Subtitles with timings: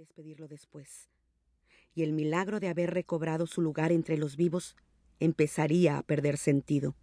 [0.00, 1.10] despedirlo después,
[1.94, 4.74] y el milagro de haber recobrado su lugar entre los vivos
[5.18, 6.94] empezaría a perder sentido.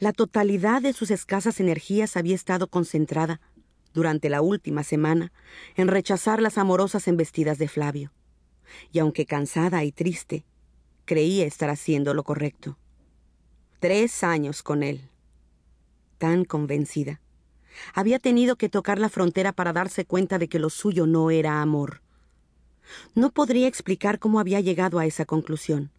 [0.00, 3.40] La totalidad de sus escasas energías había estado concentrada,
[3.92, 5.32] durante la última semana,
[5.76, 8.12] en rechazar las amorosas embestidas de Flavio,
[8.90, 10.44] y aunque cansada y triste,
[11.04, 12.76] creía estar haciendo lo correcto.
[13.78, 15.10] Tres años con él.
[16.18, 17.20] Tan convencida.
[17.94, 21.60] Había tenido que tocar la frontera para darse cuenta de que lo suyo no era
[21.60, 22.00] amor.
[23.14, 25.90] No podría explicar cómo había llegado a esa conclusión.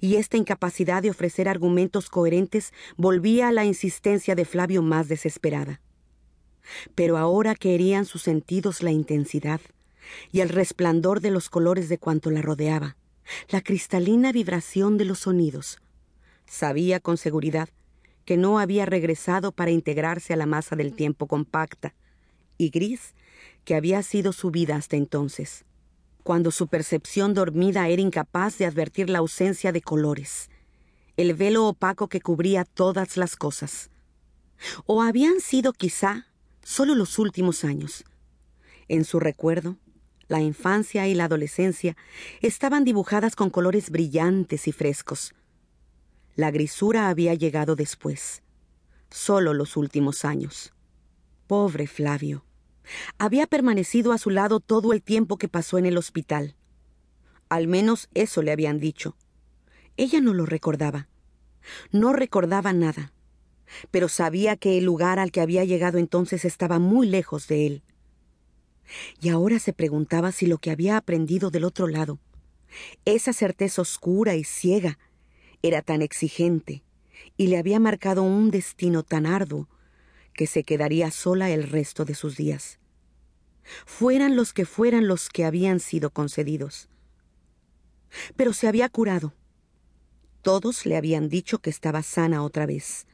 [0.00, 5.80] Y esta incapacidad de ofrecer argumentos coherentes volvía a la insistencia de Flavio más desesperada.
[6.94, 9.60] Pero ahora querían sus sentidos la intensidad
[10.32, 12.96] y el resplandor de los colores de cuanto la rodeaba,
[13.48, 15.78] la cristalina vibración de los sonidos.
[16.46, 17.68] Sabía con seguridad
[18.24, 21.94] que no había regresado para integrarse a la masa del tiempo compacta
[22.58, 23.14] y gris
[23.64, 25.64] que había sido su vida hasta entonces,
[26.22, 30.48] cuando su percepción dormida era incapaz de advertir la ausencia de colores,
[31.16, 33.90] el velo opaco que cubría todas las cosas.
[34.86, 36.26] O habían sido quizá
[36.62, 38.04] solo los últimos años.
[38.88, 39.76] En su recuerdo,
[40.28, 41.96] la infancia y la adolescencia
[42.40, 45.34] estaban dibujadas con colores brillantes y frescos,
[46.36, 48.42] la grisura había llegado después,
[49.10, 50.72] solo los últimos años.
[51.46, 52.44] Pobre Flavio.
[53.18, 56.56] Había permanecido a su lado todo el tiempo que pasó en el hospital.
[57.48, 59.16] Al menos eso le habían dicho.
[59.96, 61.08] Ella no lo recordaba.
[61.92, 63.12] No recordaba nada,
[63.90, 67.82] pero sabía que el lugar al que había llegado entonces estaba muy lejos de él.
[69.20, 72.18] Y ahora se preguntaba si lo que había aprendido del otro lado,
[73.04, 74.98] esa certeza oscura y ciega
[75.64, 76.82] era tan exigente
[77.38, 79.66] y le había marcado un destino tan arduo
[80.34, 82.78] que se quedaría sola el resto de sus días.
[83.86, 86.90] Fueran los que fueran los que habían sido concedidos.
[88.36, 89.32] Pero se había curado.
[90.42, 93.06] Todos le habían dicho que estaba sana otra vez.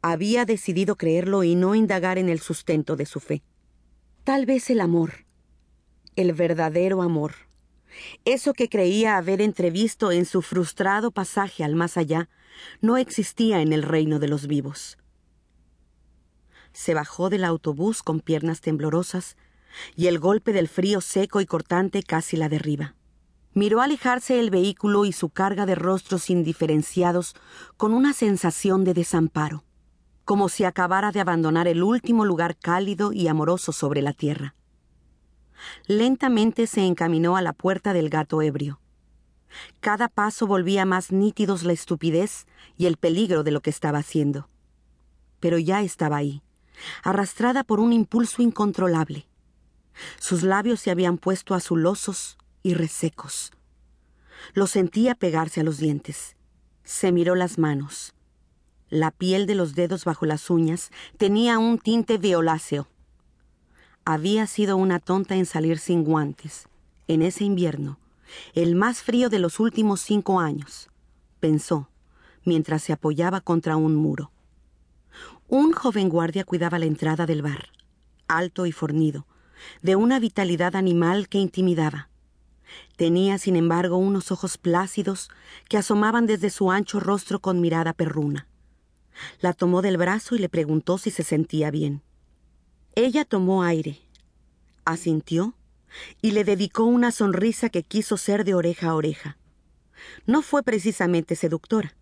[0.00, 3.44] Había decidido creerlo y no indagar en el sustento de su fe.
[4.24, 5.26] Tal vez el amor,
[6.16, 7.34] el verdadero amor,
[8.24, 12.28] eso que creía haber entrevisto en su frustrado pasaje al más allá
[12.80, 14.98] no existía en el reino de los vivos.
[16.72, 19.36] Se bajó del autobús con piernas temblorosas
[19.96, 22.94] y el golpe del frío seco y cortante casi la derriba.
[23.54, 27.34] Miró alejarse el vehículo y su carga de rostros indiferenciados
[27.76, 29.64] con una sensación de desamparo,
[30.24, 34.54] como si acabara de abandonar el último lugar cálido y amoroso sobre la tierra.
[35.86, 38.80] Lentamente se encaminó a la puerta del gato ebrio.
[39.80, 42.46] Cada paso volvía más nítidos la estupidez
[42.76, 44.48] y el peligro de lo que estaba haciendo.
[45.40, 46.42] Pero ya estaba ahí,
[47.02, 49.26] arrastrada por un impulso incontrolable.
[50.18, 53.52] Sus labios se habían puesto azulosos y resecos.
[54.54, 56.36] Lo sentía pegarse a los dientes.
[56.84, 58.14] Se miró las manos.
[58.88, 62.88] La piel de los dedos bajo las uñas tenía un tinte violáceo.
[64.04, 66.66] Había sido una tonta en salir sin guantes,
[67.06, 67.98] en ese invierno,
[68.52, 70.90] el más frío de los últimos cinco años,
[71.38, 71.88] pensó,
[72.44, 74.32] mientras se apoyaba contra un muro.
[75.46, 77.68] Un joven guardia cuidaba la entrada del bar,
[78.26, 79.24] alto y fornido,
[79.82, 82.08] de una vitalidad animal que intimidaba.
[82.96, 85.30] Tenía, sin embargo, unos ojos plácidos
[85.68, 88.48] que asomaban desde su ancho rostro con mirada perruna.
[89.40, 92.02] La tomó del brazo y le preguntó si se sentía bien.
[92.94, 93.98] Ella tomó aire,
[94.84, 95.54] asintió
[96.20, 99.38] y le dedicó una sonrisa que quiso ser de oreja a oreja.
[100.26, 101.96] No fue precisamente seductora,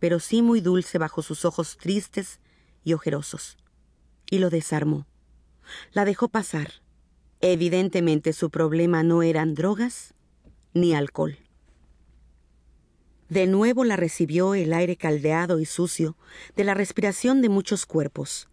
[0.00, 2.40] pero sí muy dulce bajo sus ojos tristes
[2.82, 3.58] y ojerosos.
[4.28, 5.06] Y lo desarmó.
[5.92, 6.72] La dejó pasar.
[7.40, 10.14] Evidentemente su problema no eran drogas
[10.74, 11.38] ni alcohol.
[13.28, 16.16] De nuevo la recibió el aire caldeado y sucio
[16.56, 18.48] de la respiración de muchos cuerpos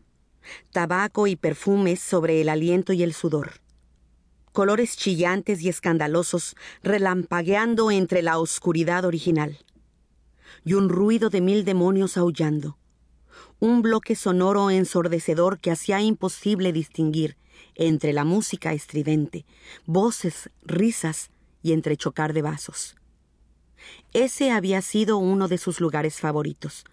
[0.72, 3.62] tabaco y perfumes sobre el aliento y el sudor.
[4.52, 9.58] Colores chillantes y escandalosos relampagueando entre la oscuridad original.
[10.64, 12.78] Y un ruido de mil demonios aullando.
[13.60, 17.38] Un bloque sonoro ensordecedor que hacía imposible distinguir
[17.76, 19.46] entre la música estridente,
[19.86, 21.32] voces, risas
[21.62, 22.96] y entrechocar de vasos.
[24.14, 26.86] Ese había sido uno de sus lugares favoritos,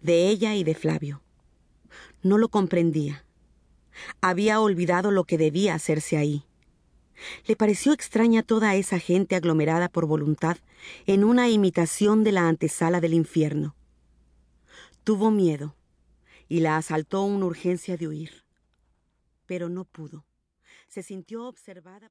[0.00, 1.22] de ella y de Flavio.
[2.26, 3.24] No lo comprendía.
[4.20, 6.42] Había olvidado lo que debía hacerse ahí.
[7.46, 10.56] Le pareció extraña toda esa gente aglomerada por voluntad
[11.06, 13.76] en una imitación de la antesala del infierno.
[15.04, 15.76] Tuvo miedo
[16.48, 18.42] y la asaltó una urgencia de huir.
[19.46, 20.26] Pero no pudo.
[20.88, 22.04] Se sintió observada.